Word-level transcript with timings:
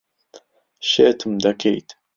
شێتم 0.89 1.31
دەکەیت. 1.45 1.89